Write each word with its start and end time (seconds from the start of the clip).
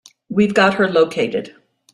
We've 0.29 0.55
got 0.55 0.73
her 0.73 0.87
located. 0.89 1.53